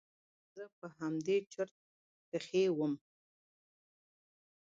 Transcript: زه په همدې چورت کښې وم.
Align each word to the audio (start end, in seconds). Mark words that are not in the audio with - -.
زه 0.53 0.63
په 0.77 0.87
همدې 0.97 1.37
چورت 1.51 1.75
کښې 2.29 2.63
وم. 2.77 2.93